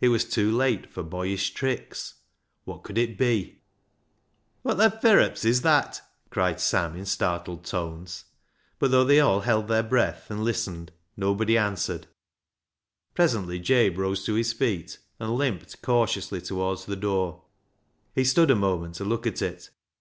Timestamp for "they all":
9.04-9.42